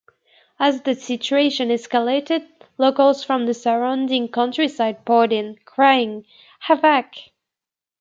As 0.59 0.81
the 0.81 0.95
situation 0.95 1.69
escalated, 1.69 2.47
locals 2.79 3.23
from 3.23 3.45
the 3.45 3.53
surrounding 3.53 4.29
countryside 4.29 5.05
poured 5.05 5.31
in, 5.31 5.59
crying: 5.63 6.25
Havac! 6.65 7.29